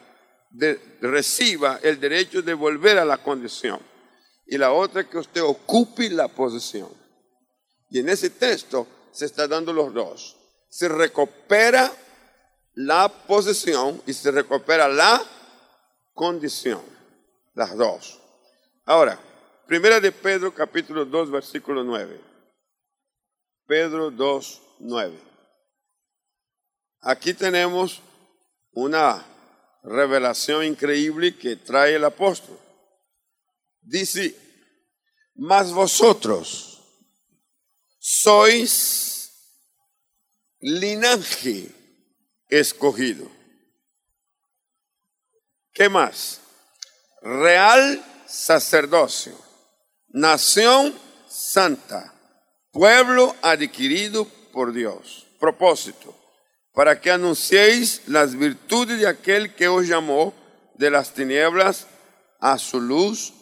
reciba 1.00 1.80
el 1.82 2.00
derecho 2.00 2.42
de 2.42 2.54
volver 2.54 2.98
a 2.98 3.04
la 3.04 3.18
condición. 3.18 3.80
Y 4.46 4.56
la 4.56 4.72
otra 4.72 5.08
que 5.08 5.18
usted 5.18 5.42
ocupe 5.42 6.08
la 6.08 6.28
posición. 6.28 6.88
Y 7.90 7.98
en 7.98 8.08
ese 8.08 8.30
texto 8.30 8.86
se 9.12 9.26
está 9.26 9.46
dando 9.46 9.72
los 9.72 9.92
dos. 9.92 10.36
Se 10.70 10.88
recupera 10.88 11.92
la 12.74 13.08
posición 13.08 14.00
y 14.06 14.12
se 14.12 14.30
recupera 14.30 14.88
la 14.88 15.22
condición. 16.14 16.82
Las 17.54 17.76
dos. 17.76 18.17
Ahora, 18.88 19.20
primera 19.66 20.00
de 20.00 20.10
Pedro 20.10 20.54
capítulo 20.54 21.04
2 21.04 21.30
versículo 21.30 21.84
9. 21.84 22.18
Pedro 23.66 24.10
2, 24.10 24.62
9. 24.78 25.20
Aquí 27.02 27.34
tenemos 27.34 28.00
una 28.72 29.26
revelación 29.82 30.64
increíble 30.64 31.36
que 31.36 31.54
trae 31.54 31.96
el 31.96 32.04
apóstol. 32.06 32.58
Dice, 33.82 34.34
mas 35.34 35.70
vosotros 35.70 36.82
sois 37.98 39.60
linaje 40.60 41.70
escogido. 42.48 43.30
¿Qué 45.74 45.90
más? 45.90 46.40
Real 47.20 48.02
sacerdocio, 48.28 49.32
nación 50.08 50.94
santa, 51.28 52.12
pueblo 52.70 53.34
adquirido 53.42 54.26
por 54.52 54.72
Dios. 54.72 55.26
Propósito, 55.40 56.14
para 56.74 57.00
que 57.00 57.10
anunciéis 57.10 58.02
las 58.06 58.36
virtudes 58.36 59.00
de 59.00 59.06
aquel 59.06 59.54
que 59.54 59.68
os 59.68 59.86
llamó 59.86 60.34
de 60.74 60.90
las 60.90 61.14
tinieblas 61.14 61.86
a 62.40 62.58
su 62.58 62.80
luz 62.80 63.32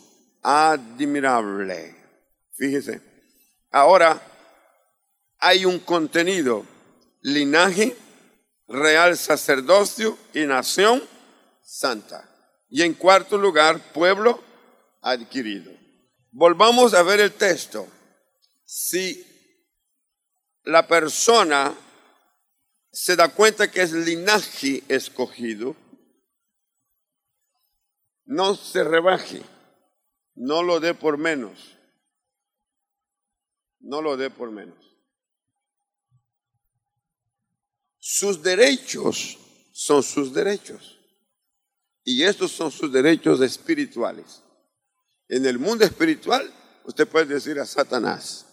admirable. 0.43 1.97
Fíjese, 2.55 3.01
ahora 3.71 4.23
hay 5.39 5.65
un 5.65 5.79
contenido, 5.81 6.65
linaje, 7.23 7.97
real 8.69 9.17
sacerdocio 9.17 10.17
y 10.33 10.45
nación 10.45 11.03
santa. 11.63 12.31
Y 12.69 12.83
en 12.83 12.95
cuarto 12.95 13.39
lugar, 13.39 13.79
pueblo 13.93 14.46
adquirido. 15.07 15.73
Volvamos 16.33 16.93
a 16.93 17.03
ver 17.03 17.21
el 17.21 17.33
texto. 17.33 17.87
Si 18.65 19.25
la 20.65 20.87
persona 20.89 21.73
se 22.91 23.15
da 23.15 23.29
cuenta 23.29 23.71
que 23.71 23.83
es 23.83 23.93
linaje 23.93 24.83
escogido, 24.89 25.77
no 28.25 28.57
se 28.57 28.83
rebaje, 28.83 29.43
no 30.35 30.65
lo 30.65 30.81
dé 30.81 30.93
por 30.93 31.17
menos, 31.17 31.77
no 33.79 34.03
lo 34.03 34.17
dé 34.17 34.29
por 34.29 34.51
menos. 34.51 34.77
Sus 37.99 38.43
derechos 38.43 39.39
son 39.71 40.03
sus 40.03 40.35
derechos 40.35 40.99
y 42.03 42.25
estos 42.25 42.51
son 42.51 42.73
sus 42.73 42.93
derechos 42.93 43.41
espirituales. 43.41 44.43
En 45.29 45.45
el 45.45 45.59
mundo 45.59 45.85
espiritual, 45.85 46.53
usted 46.85 47.09
puede 47.09 47.35
decir 47.35 47.59
a 47.59 47.67
Satanás, 47.67 48.47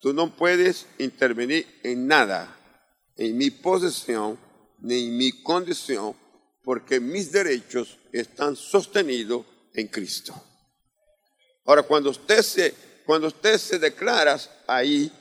tú 0.00 0.12
no 0.12 0.34
puedes 0.34 0.86
intervenir 0.98 1.80
en 1.84 2.06
nada, 2.06 2.56
en 3.16 3.36
mi 3.36 3.50
posesión, 3.50 4.38
ni 4.80 5.06
en 5.06 5.16
mi 5.16 5.42
condición, 5.42 6.16
porque 6.64 7.00
mis 7.00 7.30
derechos 7.30 7.98
están 8.12 8.56
sostenidos 8.56 9.46
en 9.72 9.88
Cristo. 9.88 10.34
Ahora, 11.64 11.82
cuando 11.82 12.10
usted 12.10 12.42
se, 12.42 12.74
cuando 13.06 13.28
usted 13.28 13.58
se 13.58 13.78
declara 13.78 14.38
ahí, 14.66 15.12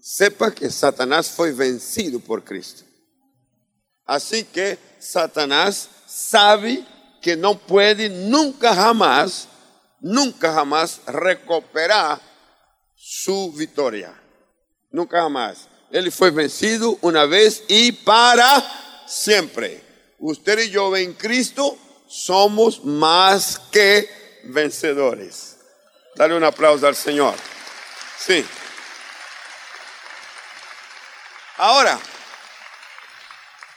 sepa 0.00 0.50
que 0.50 0.68
Satanás 0.68 1.30
fue 1.30 1.52
vencido 1.52 2.20
por 2.20 2.44
Cristo. 2.44 2.84
Así 4.04 4.44
que 4.44 4.78
Satanás 4.98 5.88
sabe 6.06 6.84
que 7.22 7.36
no 7.36 7.58
puede 7.58 8.10
nunca 8.10 8.74
jamás 8.74 9.48
nunca 10.04 10.52
jamás 10.52 11.00
recuperará 11.06 12.20
su 12.94 13.52
victoria. 13.52 14.14
Nunca 14.90 15.22
jamás. 15.22 15.66
Él 15.90 16.12
fue 16.12 16.30
vencido 16.30 16.98
una 17.00 17.24
vez 17.24 17.64
y 17.68 17.90
para 17.90 18.62
siempre. 19.06 19.82
Usted 20.18 20.58
y 20.60 20.70
yo 20.70 20.94
en 20.96 21.14
Cristo 21.14 21.78
somos 22.06 22.84
más 22.84 23.58
que 23.72 24.42
vencedores. 24.44 25.56
Dale 26.14 26.36
un 26.36 26.44
aplauso 26.44 26.86
al 26.86 26.96
Señor. 26.96 27.34
Sí. 28.18 28.44
Ahora, 31.56 31.98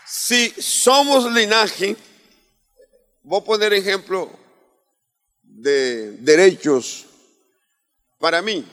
si 0.06 0.50
somos 0.62 1.32
linaje, 1.32 1.96
voy 3.24 3.40
a 3.40 3.44
poner 3.46 3.74
ejemplo 3.74 4.47
de 5.58 6.12
derechos 6.18 7.08
para 8.20 8.44
mí, 8.44 8.64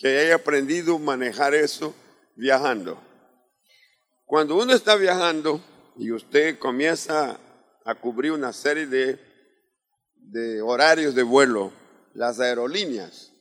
que 0.00 0.24
he 0.24 0.32
aprendido 0.32 0.96
a 0.96 0.98
manejar 0.98 1.54
eso 1.54 1.94
viajando. 2.34 3.00
Cuando 4.24 4.56
uno 4.56 4.74
está 4.74 4.96
viajando 4.96 5.60
y 5.96 6.10
usted 6.10 6.58
comienza 6.58 7.38
a 7.84 7.94
cubrir 7.94 8.32
una 8.32 8.52
serie 8.52 8.86
de, 8.86 9.20
de 10.16 10.60
horarios 10.60 11.14
de 11.14 11.22
vuelo, 11.22 11.72
las 12.14 12.40
aerolíneas 12.40 13.32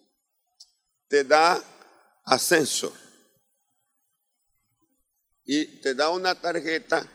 te 1.08 1.24
da 1.24 1.60
ascenso 2.26 2.94
y 5.46 5.66
te 5.82 5.96
da 5.96 6.10
una 6.10 6.40
tarjeta 6.40 7.08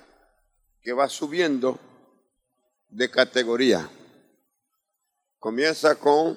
que 0.83 0.93
va 0.93 1.09
subiendo 1.09 1.79
de 2.89 3.09
categoría. 3.09 3.89
Comienza 5.39 5.95
con 5.95 6.37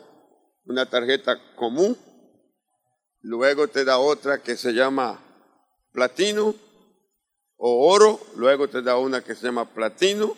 una 0.66 0.86
tarjeta 0.86 1.36
común, 1.56 1.98
luego 3.22 3.68
te 3.68 3.84
da 3.84 3.98
otra 3.98 4.44
que 4.44 4.56
se 4.56 4.74
llama 4.74 5.20
platino 5.92 6.54
o 7.58 7.92
oro, 7.92 8.20
luego 8.36 8.70
te 8.70 8.84
da 8.84 8.98
una 8.98 9.24
que 9.24 9.34
se 9.34 9.48
llama 9.48 9.74
platino 9.74 10.38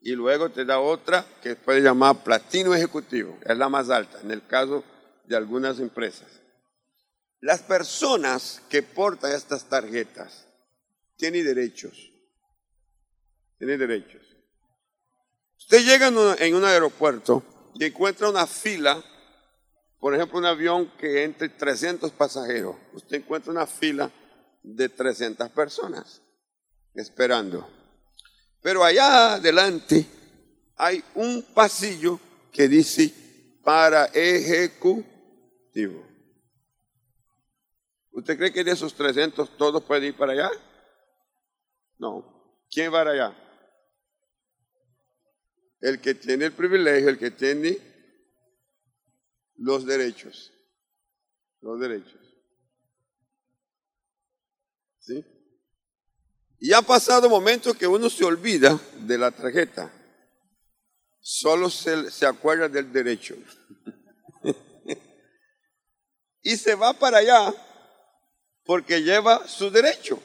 y 0.00 0.12
luego 0.12 0.50
te 0.50 0.64
da 0.64 0.80
otra 0.80 1.24
que 1.40 1.54
puede 1.54 1.82
llamar 1.82 2.24
platino 2.24 2.74
ejecutivo, 2.74 3.38
es 3.44 3.56
la 3.56 3.68
más 3.68 3.90
alta 3.90 4.20
en 4.22 4.32
el 4.32 4.44
caso 4.44 4.82
de 5.26 5.36
algunas 5.36 5.78
empresas. 5.78 6.26
Las 7.38 7.62
personas 7.62 8.60
que 8.68 8.82
portan 8.82 9.32
estas 9.32 9.68
tarjetas 9.68 10.48
tienen 11.16 11.44
derechos, 11.44 12.10
tienen 13.56 13.78
derechos. 13.78 14.22
Usted 15.56 15.84
llega 15.84 16.08
en 16.08 16.54
un 16.56 16.64
aeropuerto 16.64 17.44
y 17.74 17.84
encuentra 17.84 18.28
una 18.28 18.46
fila, 18.46 19.02
por 19.98 20.14
ejemplo, 20.14 20.38
un 20.38 20.46
avión 20.46 20.90
que 20.98 21.24
entre 21.24 21.48
300 21.48 22.10
pasajeros. 22.12 22.76
Usted 22.92 23.18
encuentra 23.18 23.52
una 23.52 23.66
fila 23.66 24.10
de 24.62 24.88
300 24.88 25.48
personas 25.50 26.22
esperando. 26.94 27.68
Pero 28.62 28.84
allá 28.84 29.34
adelante 29.34 30.06
hay 30.76 31.02
un 31.14 31.42
pasillo 31.54 32.18
que 32.52 32.68
dice 32.68 33.12
para 33.62 34.06
ejecutivo. 34.06 35.06
¿Usted 38.12 38.36
cree 38.36 38.52
que 38.52 38.64
de 38.64 38.72
esos 38.72 38.94
300 38.94 39.56
todos 39.56 39.82
pueden 39.84 40.04
ir 40.04 40.16
para 40.16 40.32
allá? 40.32 40.50
No. 41.98 42.40
¿Quién 42.70 42.92
va 42.92 42.98
para 42.98 43.10
allá? 43.12 43.49
El 45.80 46.00
que 46.00 46.14
tiene 46.14 46.46
el 46.46 46.52
privilegio, 46.52 47.08
el 47.08 47.18
que 47.18 47.30
tiene 47.30 47.78
los 49.56 49.86
derechos. 49.86 50.52
Los 51.60 51.80
derechos. 51.80 52.20
¿Sí? 55.00 55.24
Y 56.58 56.72
ha 56.74 56.82
pasado 56.82 57.28
momentos 57.28 57.76
que 57.76 57.86
uno 57.86 58.10
se 58.10 58.24
olvida 58.24 58.78
de 58.98 59.16
la 59.16 59.30
tarjeta. 59.30 59.90
Solo 61.20 61.70
se, 61.70 62.10
se 62.10 62.26
acuerda 62.26 62.68
del 62.68 62.92
derecho. 62.92 63.36
y 66.42 66.56
se 66.56 66.74
va 66.74 66.92
para 66.92 67.18
allá 67.18 67.54
porque 68.64 69.02
lleva 69.02 69.46
su 69.48 69.70
derecho. 69.70 70.22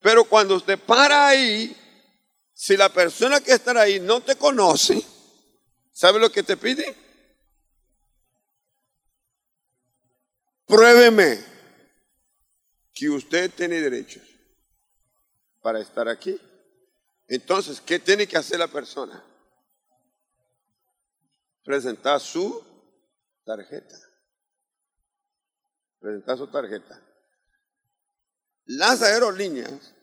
Pero 0.00 0.24
cuando 0.24 0.56
usted 0.56 0.78
para 0.78 1.28
ahí, 1.28 1.76
si 2.60 2.76
la 2.76 2.92
persona 2.92 3.40
que 3.40 3.52
está 3.52 3.70
ahí 3.80 4.00
no 4.00 4.20
te 4.20 4.36
conoce, 4.36 5.02
¿sabe 5.92 6.20
lo 6.20 6.30
que 6.30 6.42
te 6.42 6.58
pide? 6.58 6.94
Pruébeme 10.66 11.42
que 12.92 13.08
usted 13.08 13.50
tiene 13.50 13.80
derechos 13.80 14.22
para 15.62 15.80
estar 15.80 16.06
aquí. 16.06 16.38
Entonces, 17.28 17.80
¿qué 17.80 17.98
tiene 17.98 18.26
que 18.26 18.36
hacer 18.36 18.58
la 18.58 18.68
persona? 18.68 19.24
Presentar 21.64 22.20
su 22.20 22.62
tarjeta. 23.42 23.96
Presentar 25.98 26.36
su 26.36 26.46
tarjeta. 26.48 27.02
Las 28.66 29.00
aerolíneas, 29.00 29.94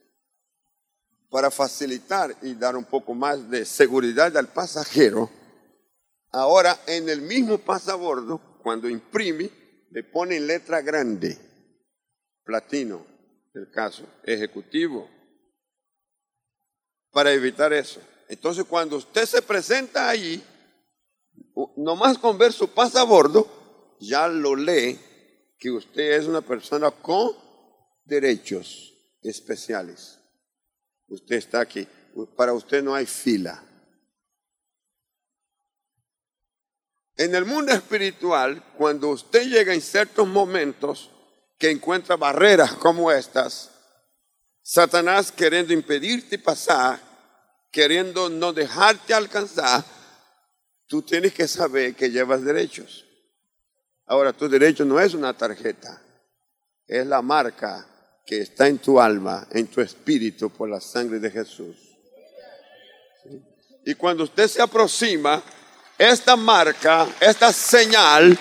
para 1.29 1.51
facilitar 1.51 2.35
y 2.41 2.53
dar 2.53 2.75
un 2.75 2.85
poco 2.85 3.13
más 3.13 3.49
de 3.49 3.65
seguridad 3.65 4.35
al 4.37 4.47
pasajero, 4.47 5.29
ahora 6.31 6.79
en 6.87 7.09
el 7.09 7.21
mismo 7.21 7.57
pasabordo, 7.57 8.59
cuando 8.61 8.89
imprime, 8.89 9.49
le 9.91 10.03
ponen 10.03 10.47
letra 10.47 10.81
grande, 10.81 11.37
platino, 12.43 13.05
el 13.53 13.69
caso, 13.71 14.03
ejecutivo, 14.23 15.09
para 17.11 17.31
evitar 17.31 17.73
eso. 17.73 18.01
Entonces, 18.29 18.65
cuando 18.65 18.97
usted 18.97 19.25
se 19.25 19.41
presenta 19.41 20.09
allí, 20.09 20.43
nomás 21.77 22.17
con 22.17 22.37
ver 22.37 22.53
su 22.53 22.69
pasabordo, 22.69 23.47
ya 23.99 24.27
lo 24.27 24.55
lee 24.55 24.99
que 25.57 25.71
usted 25.71 26.19
es 26.19 26.27
una 26.27 26.41
persona 26.41 26.91
con 26.91 27.31
derechos 28.05 28.93
especiales. 29.21 30.16
Usted 31.07 31.35
está 31.37 31.61
aquí. 31.61 31.87
Para 32.35 32.53
usted 32.53 32.83
no 32.83 32.93
hay 32.95 33.05
fila. 33.05 33.63
En 37.15 37.33
el 37.33 37.45
mundo 37.45 37.71
espiritual, 37.71 38.63
cuando 38.77 39.09
usted 39.09 39.47
llega 39.47 39.73
en 39.73 39.81
ciertos 39.81 40.27
momentos 40.27 41.09
que 41.57 41.71
encuentra 41.71 42.15
barreras 42.15 42.73
como 42.73 43.11
estas, 43.11 43.71
Satanás 44.61 45.31
queriendo 45.31 45.73
impedirte 45.73 46.37
pasar, 46.37 46.99
queriendo 47.71 48.29
no 48.29 48.53
dejarte 48.53 49.13
alcanzar, 49.13 49.83
tú 50.85 51.01
tienes 51.01 51.33
que 51.33 51.47
saber 51.47 51.95
que 51.95 52.11
llevas 52.11 52.43
derechos. 52.43 53.05
Ahora, 54.05 54.31
tu 54.31 54.47
derecho 54.47 54.85
no 54.85 54.99
es 54.99 55.13
una 55.15 55.35
tarjeta, 55.35 56.01
es 56.85 57.05
la 57.07 57.21
marca 57.21 57.87
que 58.27 58.41
está 58.41 58.67
en 58.67 58.77
tu 58.77 58.99
alma, 58.99 59.47
en 59.51 59.67
tu 59.67 59.79
espíritu, 59.79 60.49
por 60.49 60.69
la 60.69 60.81
sangre 60.81 61.17
de 61.17 61.31
Jesús. 61.31 61.77
Y 63.85 63.95
cuando 63.95 64.25
usted 64.25 64.49
se 64.49 64.61
aproxima, 64.61 65.41
esta 65.97 66.35
marca, 66.35 67.07
esta 67.21 67.53
señal, 67.53 68.37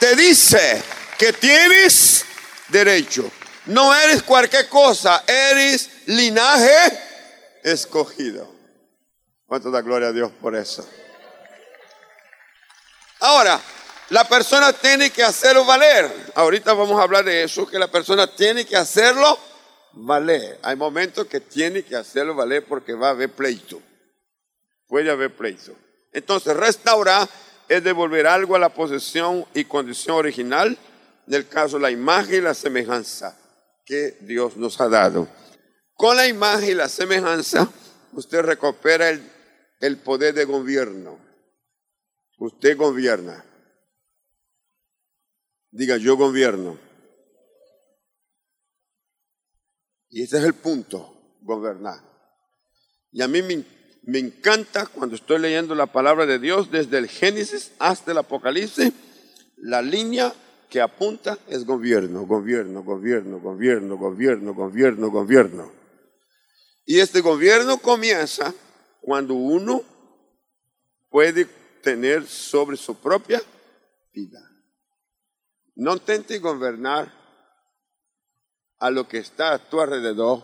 te 0.00 0.16
dice 0.16 0.82
que 1.16 1.32
tienes 1.32 2.24
derecho. 2.68 3.30
No 3.66 3.94
eres 3.94 4.24
cualquier 4.24 4.68
cosa, 4.68 5.22
eres 5.24 5.88
linaje 6.06 6.98
escogido. 7.62 8.52
¿Cuánto 9.46 9.70
da 9.70 9.82
gloria 9.82 10.08
a 10.08 10.12
Dios 10.12 10.32
por 10.40 10.56
eso? 10.56 10.84
Ahora, 13.20 13.60
la 14.10 14.26
persona 14.26 14.72
tiene 14.72 15.10
que 15.10 15.22
hacerlo 15.22 15.64
valer. 15.64 16.10
Ahorita 16.34 16.72
vamos 16.72 16.98
a 16.98 17.02
hablar 17.02 17.24
de 17.24 17.42
eso, 17.44 17.66
que 17.66 17.78
la 17.78 17.88
persona 17.88 18.26
tiene 18.26 18.64
que 18.64 18.76
hacerlo 18.76 19.38
valer. 19.92 20.58
Hay 20.62 20.76
momentos 20.76 21.26
que 21.26 21.40
tiene 21.40 21.82
que 21.82 21.96
hacerlo 21.96 22.34
valer 22.34 22.64
porque 22.64 22.94
va 22.94 23.08
a 23.08 23.10
haber 23.10 23.30
pleito. 23.30 23.82
Puede 24.86 25.10
haber 25.10 25.34
pleito. 25.34 25.74
Entonces, 26.12 26.56
restaurar 26.56 27.28
es 27.68 27.84
devolver 27.84 28.26
algo 28.26 28.56
a 28.56 28.58
la 28.58 28.70
posesión 28.70 29.44
y 29.54 29.64
condición 29.64 30.16
original, 30.16 30.78
en 31.26 31.34
el 31.34 31.46
caso 31.46 31.78
la 31.78 31.90
imagen 31.90 32.36
y 32.36 32.40
la 32.40 32.54
semejanza 32.54 33.38
que 33.84 34.16
Dios 34.20 34.56
nos 34.56 34.80
ha 34.80 34.88
dado. 34.88 35.28
Con 35.92 36.16
la 36.16 36.26
imagen 36.26 36.70
y 36.70 36.74
la 36.74 36.88
semejanza, 36.88 37.68
usted 38.12 38.40
recupera 38.40 39.10
el, 39.10 39.30
el 39.80 39.98
poder 39.98 40.32
de 40.32 40.46
gobierno. 40.46 41.18
Usted 42.38 42.76
gobierna. 42.76 43.44
Diga, 45.70 45.96
yo 45.96 46.16
gobierno. 46.16 46.78
Y 50.10 50.22
ese 50.22 50.38
es 50.38 50.44
el 50.44 50.54
punto, 50.54 51.36
gobernar. 51.42 52.00
Y 53.12 53.22
a 53.22 53.28
mí 53.28 53.42
me, 53.42 53.64
me, 54.04 54.18
encanta 54.18 54.86
cuando 54.86 55.16
estoy 55.16 55.38
leyendo 55.38 55.74
la 55.74 55.86
palabra 55.86 56.26
de 56.26 56.38
Dios 56.38 56.70
desde 56.70 56.98
el 56.98 57.08
Génesis 57.08 57.72
hasta 57.78 58.12
el 58.12 58.18
Apocalipsis, 58.18 58.92
la 59.56 59.82
línea 59.82 60.32
que 60.70 60.80
apunta 60.80 61.38
es 61.48 61.64
gobierno, 61.64 62.26
gobierno, 62.26 62.82
gobierno, 62.82 63.38
gobierno, 63.40 63.96
gobierno, 63.96 64.54
gobierno, 64.54 65.10
gobierno. 65.10 65.72
Y 66.84 67.00
este 67.00 67.20
gobierno 67.20 67.78
comienza 67.78 68.54
cuando 69.00 69.34
uno 69.34 69.82
puede 71.10 71.46
tener 71.82 72.26
sobre 72.26 72.76
su 72.76 72.94
propia 72.94 73.42
vida. 74.12 74.47
No 75.78 75.92
intentes 75.92 76.40
gobernar 76.40 77.12
a 78.78 78.90
lo 78.90 79.06
que 79.06 79.18
está 79.18 79.52
a 79.52 79.58
tu 79.70 79.80
alrededor 79.80 80.42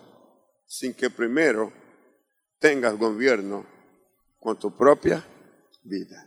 sin 0.65 0.95
que 0.95 1.11
primero 1.11 1.73
tengas 2.61 2.97
gobierno 2.97 3.67
con 4.39 4.57
tu 4.61 4.77
propia 4.77 5.25
vida. 5.83 6.25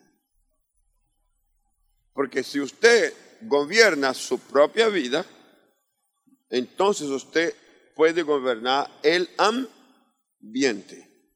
Porque 2.11 2.43
si 2.43 2.59
usted 2.59 3.13
gobierna 3.43 4.13
su 4.13 4.39
propia 4.39 4.89
vida, 4.89 5.25
entonces 6.49 7.07
usted 7.07 7.55
puede 7.95 8.23
gobernar 8.23 8.91
el 9.03 9.29
ambiente. 9.37 11.31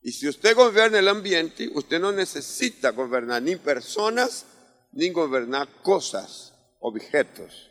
Y 0.00 0.12
si 0.12 0.26
usted 0.26 0.56
gobierna 0.56 1.00
el 1.00 1.08
ambiente, 1.08 1.68
usted 1.74 2.00
no 2.00 2.12
necesita 2.12 2.92
gobernar 2.92 3.42
ni 3.42 3.56
personas 3.56 4.46
ni 4.92 5.10
gobernar 5.10 5.68
cosas 5.82 6.53
objetos. 6.86 7.70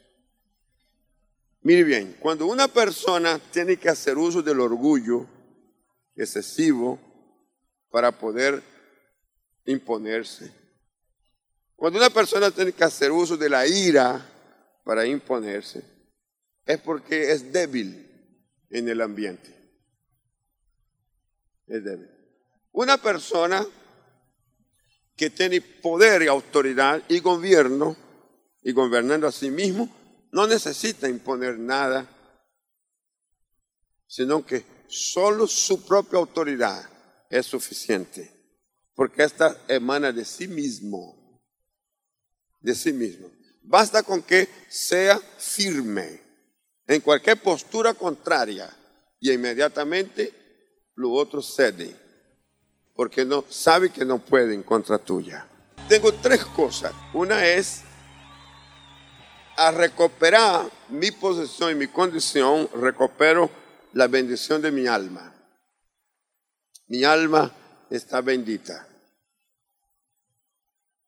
Mire 1.62 1.84
bien, 1.84 2.16
cuando 2.20 2.48
una 2.48 2.68
persona 2.68 3.38
tiene 3.38 3.78
que 3.78 3.88
hacer 3.88 4.18
uso 4.18 4.42
del 4.42 4.60
orgullo 4.60 5.28
excesivo 6.16 7.00
para 7.92 8.12
poder 8.12 8.64
imponerse, 9.66 10.52
cuando 11.76 12.00
una 12.00 12.10
persona 12.10 12.50
tiene 12.50 12.72
que 12.72 12.84
hacer 12.84 13.12
uso 13.12 13.38
de 13.38 13.50
la 13.50 13.68
ira 13.68 14.26
para 14.84 15.06
imponerse, 15.06 15.84
es 16.66 16.82
porque 16.82 17.32
es 17.32 17.54
débil 17.54 18.10
en 18.72 18.90
el 18.90 19.00
ambiente. 19.00 19.54
Es 21.68 21.84
débil. 21.84 22.10
Una 22.72 22.98
persona 22.98 23.64
que 25.16 25.30
tiene 25.30 25.62
poder 25.62 26.24
y 26.24 26.28
autoridad 26.28 27.04
y 27.10 27.20
gobierno, 27.20 27.96
y 28.64 28.72
gobernando 28.72 29.28
a 29.28 29.32
sí 29.32 29.50
mismo, 29.50 29.90
no 30.32 30.48
necesita 30.48 31.08
imponer 31.08 31.60
nada, 31.60 32.08
sino 34.08 34.46
que 34.46 34.66
solo 34.88 35.48
su 35.48 35.86
propia 35.86 36.20
autoridad 36.20 36.90
es 37.30 37.46
suficiente, 37.46 38.32
porque 38.96 39.24
esta 39.24 39.58
emana 39.68 40.12
de 40.12 40.26
sí 40.26 40.48
mismo, 40.48 41.42
de 42.62 42.76
sí 42.76 42.94
mismo. 42.94 43.30
Basta 43.64 44.04
con 44.04 44.22
que 44.22 44.48
sea 44.70 45.18
firme 45.18 46.22
en 46.88 47.02
cualquier 47.02 47.42
postura 47.42 47.94
contraria 47.94 48.70
y 49.20 49.32
inmediatamente 49.32 50.34
lo 50.96 51.12
otro 51.12 51.42
cede, 51.42 51.96
porque 52.94 53.26
no 53.26 53.46
sabe 53.50 53.90
que 53.90 54.06
no 54.06 54.20
puede 54.20 54.54
en 54.54 54.64
contra 54.64 54.98
tuya. 54.98 55.48
Tengo 55.88 56.14
tres 56.14 56.46
cosas. 56.46 56.94
Una 57.14 57.46
es 57.46 57.84
a 59.58 59.72
recuperar 59.72 60.70
mi 60.90 61.12
posición 61.12 61.72
y 61.72 61.76
mi 61.76 61.88
condición, 61.88 62.70
recupero 62.74 63.50
la 63.94 64.08
bendición 64.08 64.62
de 64.62 64.72
mi 64.72 64.88
alma. 64.88 65.34
Mi 66.88 67.04
alma 67.04 67.52
está 67.90 68.22
bendita. 68.22 68.88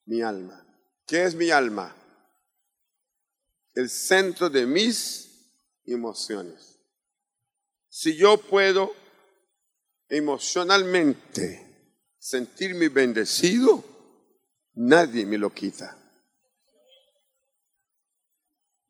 Mi 0.06 0.22
alma. 0.22 0.66
¿Qué 1.06 1.24
es 1.24 1.36
mi 1.36 1.52
alma? 1.52 1.96
El 3.74 3.90
centro 3.90 4.50
de 4.50 4.66
mis 4.66 5.26
emociones. 5.86 6.80
Si 7.90 8.16
yo 8.16 8.38
puedo 8.38 8.94
emocionalmente 10.10 11.66
sentirme 12.20 12.90
bendecido, 12.90 13.84
nadie 14.74 15.26
me 15.26 15.38
lo 15.38 15.54
quita. 15.54 16.05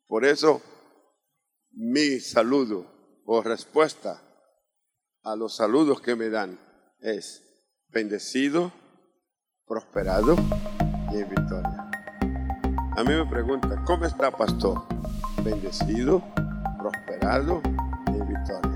Por 0.06 0.24
eso 0.24 0.62
mi 1.72 2.20
saludo 2.20 2.86
o 3.24 3.42
respuesta 3.42 4.22
a 5.22 5.34
los 5.34 5.56
saludos 5.56 6.00
que 6.00 6.14
me 6.14 6.30
dan 6.30 6.58
es 7.00 7.42
bendecido, 7.88 8.72
prosperado 9.66 10.36
y 11.12 11.16
en 11.16 11.28
victoria. 11.28 11.90
A 12.96 13.04
mí 13.04 13.14
me 13.14 13.26
pregunta, 13.26 13.82
¿cómo 13.84 14.06
está 14.06 14.30
pastor? 14.30 14.82
Bendecido, 15.42 16.22
prosperado 16.78 17.60
y 18.06 18.10
en 18.10 18.28
victoria. 18.28 18.75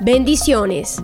Bendiciones. 0.00 1.02